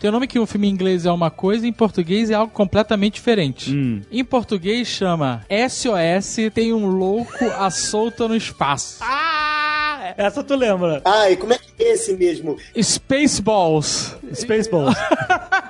[0.00, 2.50] Tem o nome que o filme em inglês é uma coisa, em português é algo
[2.50, 3.70] completamente diferente.
[3.70, 4.00] Hum.
[4.10, 8.96] Em português chama SOS tem um louco à solta no espaço.
[9.02, 11.02] Ah, essa tu lembra.
[11.04, 12.56] Ah, e como é que é esse mesmo?
[12.80, 14.16] Spaceballs.
[14.32, 14.96] Spaceballs.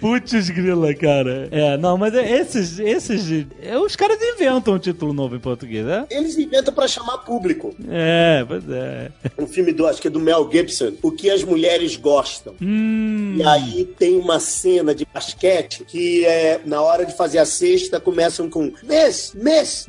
[0.00, 1.48] Putz grila, cara.
[1.50, 5.40] É, não, mas é- esses, esses, de- é, os caras inventam um título novo em
[5.40, 6.06] português, né?
[6.10, 7.74] Eles inventam para chamar público.
[7.88, 9.10] É, pois é.
[9.38, 12.54] Um filme do, acho que é do Mel Gibson, O que as mulheres gostam.
[12.60, 17.44] Hum, E aí tem uma cena de basquete que é na hora de fazer a
[17.44, 19.86] cesta começam com Miss, Miss,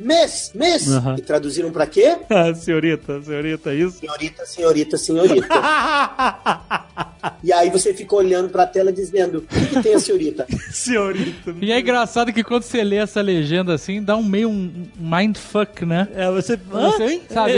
[0.54, 0.88] Miss.
[0.92, 1.16] Aham.
[1.18, 2.18] E traduziram pra quê?
[2.30, 4.00] ah, senhorita, senhorita, isso.
[4.00, 5.48] Senhorita, senhorita, senhorita.
[7.44, 10.46] E aí você fica olhando pra tela dizendo: o que, que tem a senhorita?
[10.72, 11.54] senhorita.
[11.62, 15.86] E é engraçado que quando você lê essa legenda assim, dá um meio um mindfuck,
[15.86, 16.08] né?
[16.16, 16.58] É, você...
[16.58, 17.54] Você, sabe?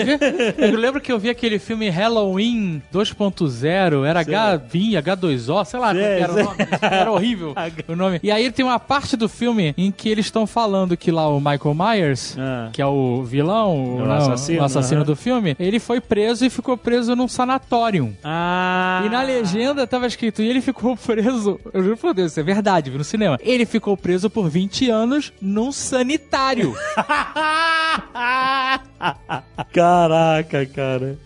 [0.57, 6.03] Eu lembro que eu vi aquele filme Halloween 2.0, era H20, H2O, sei lá Sei,
[6.03, 6.57] era o nome.
[6.81, 7.55] Era horrível
[7.87, 8.19] o nome.
[8.21, 11.39] E aí tem uma parte do filme em que eles estão falando que lá o
[11.39, 12.69] Michael Myers, Ah.
[12.71, 15.05] que é o vilão, O o, não, assassino, o assassino aham.
[15.07, 18.15] do filme, ele foi preso e ficou preso num sanatório.
[18.23, 19.03] Ah.
[19.05, 19.54] E na legenda
[19.87, 23.03] tava escrito, e ele ficou preso, eu juro por Deus, isso é verdade, vi no
[23.03, 23.37] cinema.
[23.41, 26.73] Ele ficou preso por 20 anos num sanitário.
[29.73, 31.17] Caraca, cara.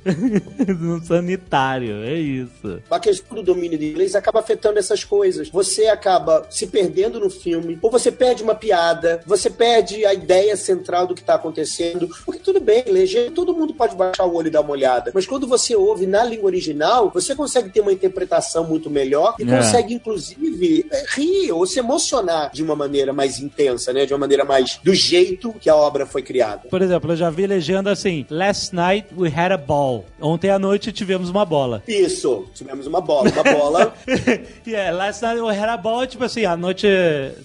[0.79, 2.81] no sanitário, é isso.
[2.89, 5.49] A questão do domínio de inglês acaba afetando essas coisas.
[5.49, 10.55] Você acaba se perdendo no filme, ou você perde uma piada, você perde a ideia
[10.57, 12.09] central do que tá acontecendo.
[12.25, 15.11] Porque tudo bem, legenda, todo mundo pode baixar o olho e dar uma olhada.
[15.13, 19.43] Mas quando você ouve na língua original, você consegue ter uma interpretação muito melhor e
[19.43, 19.57] É.
[19.57, 24.05] consegue, inclusive, eh, rir ou se emocionar de uma maneira mais intensa, né?
[24.05, 26.63] De uma maneira mais do jeito que a obra foi criada.
[26.69, 30.05] Por exemplo, eu já vi legenda legenda assim: Last night we had a ball.
[30.19, 31.83] Ontem à noite tivemos uma bola.
[31.87, 33.29] Isso, tivemos uma bola.
[33.29, 33.93] Uma bola.
[34.65, 36.87] e é, last night we had a ball, tipo assim, a noite,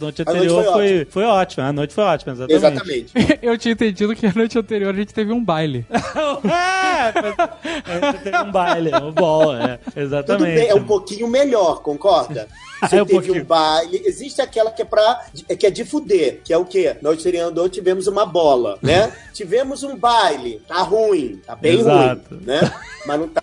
[0.01, 1.67] noite A noite anterior foi foi, foi, ótima.
[1.67, 2.57] A noite foi ótima, exatamente.
[2.57, 3.39] Exatamente.
[3.43, 5.87] Eu tinha entendido que a noite anterior a gente teve um baile.
[5.93, 7.13] é,
[7.85, 10.55] a gente teve um baile, um ball, é, Tudo exatamente.
[10.55, 12.49] bem, é um pouquinho melhor, concorda?
[12.89, 13.43] Você É um teve pouquinho.
[13.43, 14.03] um baile.
[14.05, 15.25] Existe aquela que é pra.
[15.59, 16.97] que é de fuder, que é o quê?
[17.03, 19.13] Nós teriandou tivemos uma bola, né?
[19.33, 20.61] tivemos um baile.
[20.67, 22.35] Tá ruim, tá bem Exato.
[22.35, 22.61] ruim, né?
[23.07, 23.43] Mas não tá,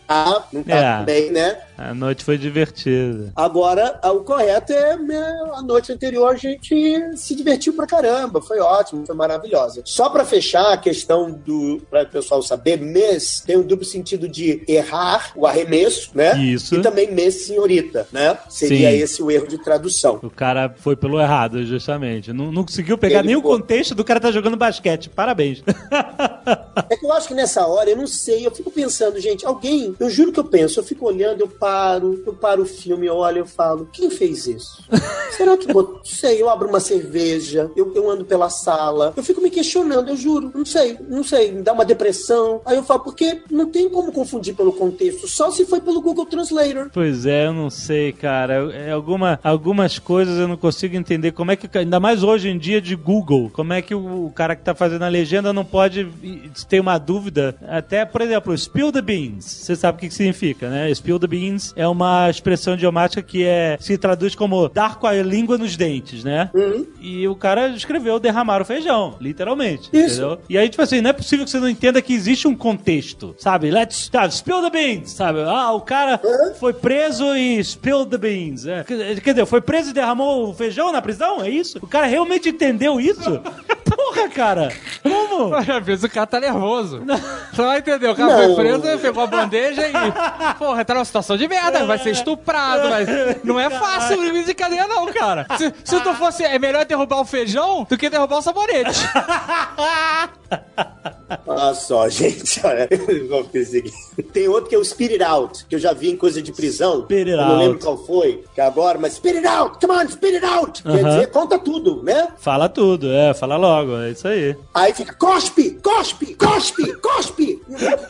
[0.51, 1.03] não tá É.
[1.03, 1.57] bem, né?
[1.77, 3.31] A noite foi divertida.
[3.35, 8.39] Agora, a- o correto é né, a noite anterior a gente se divertiu pra caramba,
[8.41, 9.81] foi ótimo, foi maravilhosa.
[9.85, 14.27] Só pra fechar a questão do para o pessoal saber, miss tem um duplo sentido
[14.27, 16.37] de errar, o arremesso, né?
[16.37, 16.75] Isso.
[16.75, 18.37] E também miss senhorita, né?
[18.47, 18.97] Seria Sim.
[18.97, 20.19] esse o erro de tradução.
[20.21, 22.31] O cara foi pelo errado, justamente.
[22.31, 25.09] Não, não conseguiu pegar Ele nem o contexto do cara tá jogando basquete.
[25.09, 25.63] Parabéns.
[26.89, 29.95] É que eu acho que nessa hora, eu não sei, eu fico pensando, gente, alguém,
[30.01, 33.15] eu juro que eu penso, eu fico olhando, eu paro, eu paro o filme, eu
[33.15, 34.83] olho, eu falo, quem fez isso?
[35.37, 39.23] Será que, bot- não sei, eu abro uma cerveja, eu, eu ando pela sala, eu
[39.23, 42.61] fico me questionando, eu juro, não sei, não sei, me dá uma depressão.
[42.65, 46.25] Aí eu falo, porque não tem como confundir pelo contexto, só se foi pelo Google
[46.25, 46.89] Translator.
[46.93, 48.71] Pois é, eu não sei, cara.
[48.73, 51.31] É alguma, algumas coisas eu não consigo entender.
[51.31, 54.31] Como é que, ainda mais hoje em dia de Google, como é que o, o
[54.31, 56.07] cara que tá fazendo a legenda não pode
[56.69, 57.55] ter uma dúvida?
[57.67, 59.45] Até, por exemplo, spill the beans.
[59.45, 60.93] Você sabe o que, que significa, né?
[60.93, 65.13] Spill the beans é uma expressão idiomática que é, se traduz como dar com a
[65.13, 66.49] língua nos dentes, né?
[66.99, 69.89] E o cara escreveu derramar o feijão, literalmente.
[69.91, 70.21] Isso.
[70.21, 70.39] Entendeu?
[70.47, 73.35] E aí, tipo assim, não é possível que você não entenda que existe um contexto,
[73.37, 73.71] sabe?
[73.71, 75.39] Let's tá, spill the beans, sabe?
[75.41, 76.19] Ah, o cara
[76.59, 78.65] foi preso e spilled the beans.
[78.65, 78.83] É.
[78.83, 81.41] Quer quer dizer, foi preso e derramou o feijão na prisão?
[81.41, 81.79] É isso?
[81.81, 83.41] O cara realmente entendeu isso?
[83.83, 84.71] Porra, cara!
[85.03, 85.53] Como?
[85.55, 87.01] Às vezes o cara tá nervoso.
[87.51, 88.55] Você vai entender, o cara Não.
[88.55, 89.27] foi preso, pegou a
[89.71, 89.91] bandeja e.
[90.57, 93.05] Porra, tá numa situação de merda, vai ser estuprado, vai...
[93.43, 95.45] não é fácil o limite de cadeia, não, cara.
[95.57, 96.43] Se, se tu fosse.
[96.43, 98.99] É melhor derrubar o feijão do que derrubar o sabonete.
[101.47, 102.87] Olha só, gente, olha.
[104.33, 107.03] Tem outro que é o Spirit Out, que eu já vi em coisa de prisão.
[107.03, 107.83] Spirit Eu não lembro Out.
[107.85, 110.83] qual foi, que é agora, mas Spirit Out, come on, Spirit Out.
[110.83, 111.09] Quer Aham.
[111.09, 112.27] dizer, conta tudo, né?
[112.39, 114.55] Fala tudo, é, fala logo, é isso aí.
[114.73, 117.61] Aí fica, cospe, cospe, cospe, cospe.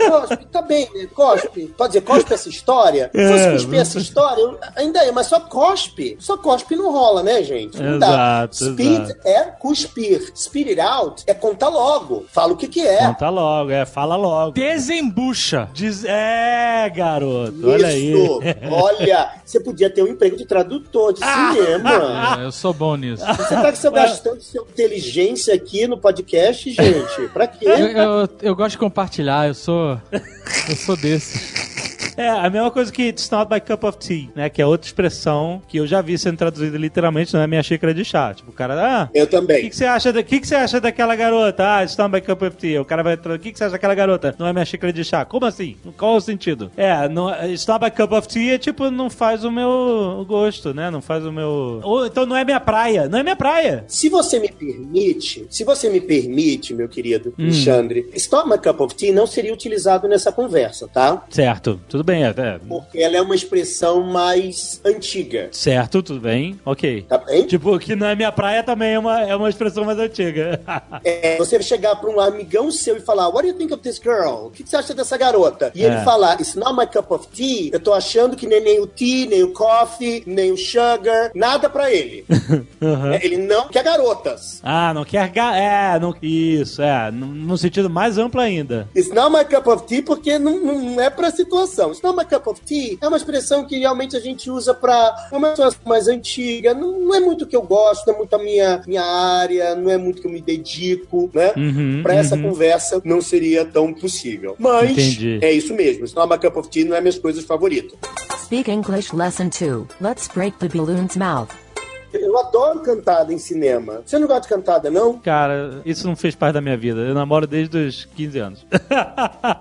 [0.07, 1.07] Cospe, tá bem, né?
[1.13, 1.67] Cospe.
[1.77, 3.10] Pode dizer, cospe essa história?
[3.13, 6.17] Se fosse É, cuspir essa história, eu- ainda é, mas só cospe.
[6.19, 7.81] Só cospe não rola, né, gente?
[7.81, 8.07] Não dá.
[8.51, 9.19] Exato, Spit exato.
[9.27, 10.31] é cuspir.
[10.36, 12.25] Spirit out é contar logo.
[12.31, 13.11] Fala o que que é.
[13.13, 14.52] Conta logo, é, fala logo.
[14.52, 15.69] Desembucha.
[15.74, 18.12] Diz, é, garoto, olha aí.
[18.13, 18.39] Isso.
[18.71, 21.52] Olha, você podia ter um emprego de tradutor de Ah!
[21.54, 22.38] cinema.
[22.41, 23.24] É, eu sou bom nisso.
[23.26, 27.28] Você tá se gastando sua inteligência aqui no podcast, gente?
[27.34, 27.65] Pra quê?
[27.65, 30.00] Eu, eu, eu gosto de compartilhar, eu sou.
[30.12, 31.70] Eu sou desse.
[32.17, 34.50] É, a mesma coisa que It's not my cup of tea, né?
[34.50, 37.93] Que é outra expressão que eu já vi sendo traduzida literalmente, não é minha xícara
[37.93, 38.34] de chá.
[38.34, 39.69] Tipo, o cara, ah, Eu o que, também.
[39.69, 41.63] que você acha da, que, que você acha daquela garota?
[41.78, 42.82] Ah, it's not my cup of tea.
[42.82, 44.36] O cara vai o que, que você acha daquela garota?
[44.38, 45.26] Não é minha xícara de chá.
[45.26, 45.76] Como assim?
[45.97, 46.71] Qual o sentido?
[46.78, 50.74] É, não, it's not my cup of tea é tipo, não faz o meu gosto,
[50.74, 50.89] né?
[50.89, 51.80] Não faz o meu.
[51.84, 53.08] Ou então não é minha praia.
[53.08, 53.84] Não é minha praia.
[53.88, 57.45] Se você me permite, se você me permite, meu querido Hum.
[57.45, 61.24] Alexandre, Stop My Cup of Tea não seria utilizado nessa conversa, tá?
[61.30, 66.59] Certo, tudo bem, é, é, Porque ela é uma expressão mais antiga, certo, tudo bem,
[66.65, 67.03] ok.
[67.07, 67.45] tá bem?
[67.45, 70.59] Tipo, que não é minha praia também é uma, é uma expressão mais antiga.
[71.03, 73.97] É, você chegar pra um amigão seu e falar, What do you think of this
[74.01, 74.45] girl?
[74.47, 75.71] O que você acha dessa garota?
[75.73, 76.03] E ele É.
[76.03, 79.25] falar, It's not my cup of tea, eu tô achando que nem, nem o tea,
[79.27, 82.25] nem o coffee, nem o sugar, nada pra ele.
[82.81, 83.13] Uhum.
[83.13, 84.59] É, ele não quer garotas.
[84.63, 85.29] Ah, não quer.
[85.29, 85.55] Ga...
[85.55, 86.15] É, não...
[86.21, 87.11] isso, é.
[87.11, 88.87] No, no sentido mais amplo ainda.
[88.95, 91.90] It's not my cup of tea porque não, não é pra situação.
[91.91, 95.30] It's not my cup of tea é uma expressão que realmente a gente usa pra
[95.32, 96.73] uma situação mais antiga.
[96.73, 99.75] Não, não é muito o que eu gosto, não é muito a minha, minha área,
[99.75, 101.54] não é muito que eu me dedico, né?
[101.56, 102.43] Uhum, pra essa uhum.
[102.43, 104.56] conversa não seria tão possível.
[104.58, 105.39] Mas Entendi.
[105.41, 106.04] é isso mesmo.
[106.04, 107.97] It's not my cup of tea não é minhas coisas favoritas.
[108.43, 109.88] Speak English Lesson 2.
[110.01, 111.70] Let's break the balloon's mouth.
[112.13, 114.02] Eu adoro cantada em cinema.
[114.06, 115.17] Você não gosta de cantada, não?
[115.19, 117.00] Cara, isso não fez parte da minha vida.
[117.02, 118.65] Eu namoro desde os 15 anos.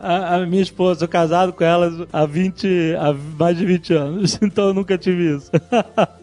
[0.01, 4.39] a, minha esposa, sou casado com ela há 20, há mais de 20 anos.
[4.51, 5.51] Então eu nunca tive isso.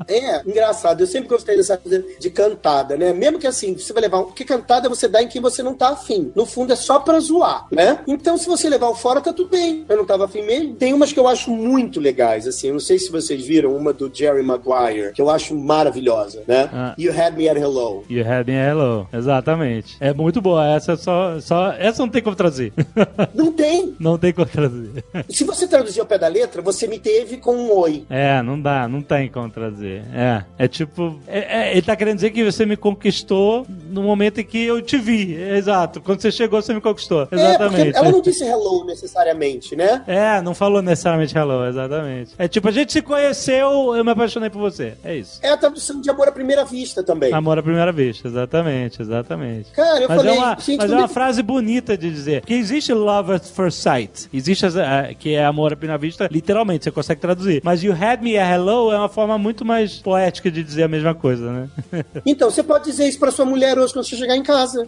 [0.10, 1.02] É, engraçado.
[1.02, 3.12] Eu sempre gostei dessa coisa de cantada, né?
[3.12, 4.20] Mesmo que assim, você vai levar.
[4.20, 6.32] um- Porque cantada você dá em quem você não tá afim.
[6.34, 8.00] No fundo é só pra zoar, né?
[8.08, 9.86] Então, se você levar o fora, tá tudo bem.
[9.90, 10.76] Eu não tava afim mesmo.
[10.76, 12.68] Tem umas que eu acho muito legais, assim.
[12.68, 16.17] Eu não sei se vocês viram uma do Jerry Maguire, que eu acho maravilhosa.
[16.18, 16.70] Maravilhosa, né?
[16.74, 16.96] Ah.
[16.98, 18.04] You had me at hello.
[18.10, 19.08] You had me hello.
[19.14, 19.96] Exatamente.
[20.00, 20.66] É muito boa.
[20.68, 21.72] Essa é só, só.
[21.74, 22.74] Essa não tem como traduzir.
[23.34, 23.96] Não tem.
[24.00, 25.04] não tem como traduzir.
[25.30, 28.06] Se você traduzir ao pé da letra, você me teve com um oi.
[28.10, 30.04] É, não dá, não tem como traduzir.
[30.14, 31.20] É, é tipo.
[31.28, 34.82] é- é, ele tá querendo dizer que você me conquistou no momento em que eu
[34.82, 35.34] te vi.
[35.36, 36.02] Exato.
[36.02, 37.28] Quando você chegou, você me conquistou.
[37.32, 37.96] É, Exatamente.
[37.98, 40.04] ela não disse hello necessariamente, né?
[40.08, 42.34] É, não falou necessariamente hello, exatamente.
[42.38, 44.94] É tipo, a gente se conheceu, eu me apaixonei por você.
[45.04, 45.40] É isso.
[45.42, 47.34] É a tradução de amor à primeira vista também.
[47.34, 49.72] Amor à primeira vista, exatamente, exatamente.
[49.72, 52.42] Cara, eu mas falei, é uma, gente, mas é uma que- frase bonita de dizer.
[52.46, 54.28] Que existe love at first sight.
[54.34, 54.76] Existe, as-
[55.20, 57.62] que é amor à primeira vista, literalmente, você consegue traduzir.
[57.64, 60.88] Mas you had me a hello é uma forma muito mais poética de dizer a
[60.88, 61.70] mesma coisa, né?
[62.26, 64.86] Então, você pode dizer isso pra sua mulher hoje quando você chegar em casa.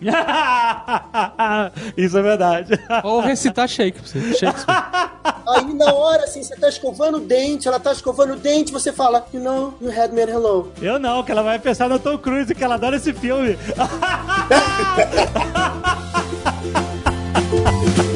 [1.97, 2.79] isso é verdade.
[3.03, 4.33] Ou recitar Shakespeare.
[4.35, 4.75] Shakespeare.
[5.47, 8.91] Aí, na hora, assim, você tá escovando o dente, ela tá escovando o dente, você
[8.93, 10.71] fala, you know, you had me at hello.
[10.81, 13.57] Eu não, que ela vai pensar no Tom Cruise, que ela adora esse filme.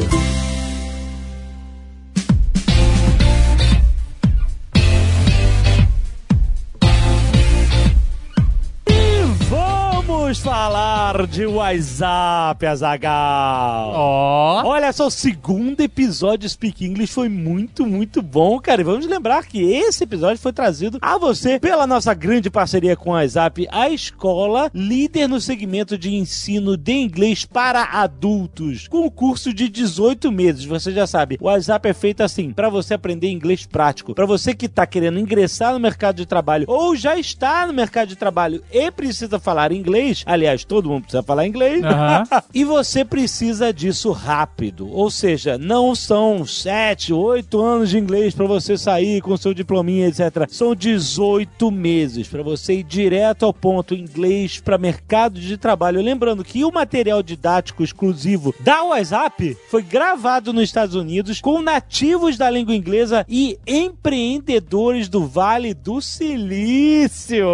[10.73, 13.91] falar de WhatsApp, Azagal.
[13.93, 14.63] Ó.
[14.65, 18.81] Olha só, o segundo episódio de Speak English foi muito, muito bom, cara.
[18.81, 23.11] E vamos lembrar que esse episódio foi trazido a você pela nossa grande parceria com
[23.13, 29.11] a WhatsApp, a escola líder no segmento de ensino de inglês para adultos, com um
[29.11, 30.65] curso de 18 meses.
[30.65, 34.15] Você já sabe, o WhatsApp é feito assim, para você aprender inglês prático.
[34.15, 38.07] Para você que tá querendo ingressar no mercado de trabalho ou já está no mercado
[38.07, 41.83] de trabalho e precisa falar inglês, aliás, todo mundo precisa falar inglês.
[41.83, 42.23] Aham.
[42.53, 44.87] E você precisa disso rápido.
[44.91, 50.07] Ou seja, não são 7, 8 anos de inglês para você sair com seu diplominha,
[50.07, 50.47] etc.
[50.49, 56.01] São 18 meses para você ir direto ao ponto inglês para mercado de trabalho.
[56.01, 62.37] Lembrando que o material didático exclusivo da WhatsApp foi gravado nos Estados Unidos com nativos
[62.37, 67.47] da língua inglesa e empreendedores do Vale do Silício.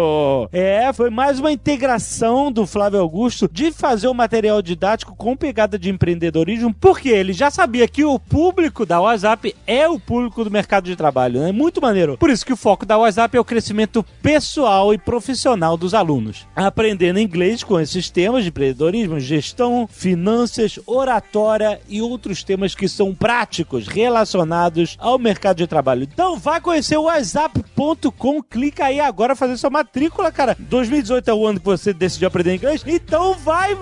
[0.52, 5.78] É, foi mais uma integração do Flávio Augusto de fazer o material didático com pegada
[5.78, 10.50] de empreendedorismo, porque ele já sabia que o público da WhatsApp é o público do
[10.50, 11.52] mercado de trabalho, né?
[11.52, 12.16] Muito maneiro.
[12.18, 16.46] Por isso que o foco da WhatsApp é o crescimento pessoal e profissional dos alunos.
[16.54, 23.14] Aprendendo inglês com esses temas de empreendedorismo, gestão, finanças, oratória e outros temas que são
[23.14, 26.04] práticos relacionados ao mercado de trabalho.
[26.04, 30.56] Então vai conhecer o whatsapp.com, clica aí agora fazer sua matrícula, cara.
[30.58, 33.76] 2018 é o ano que você decidiu aprender inglês, então vai.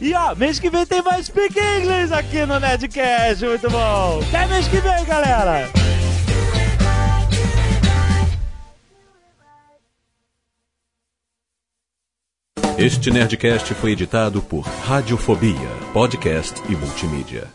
[0.00, 4.20] E ó, mês que vem tem mais Speak English aqui no Nerdcast, muito bom.
[4.28, 5.70] Até mês que vem, galera.
[12.76, 15.54] Este Nerdcast foi editado por Radiofobia,
[15.92, 17.53] podcast e multimídia.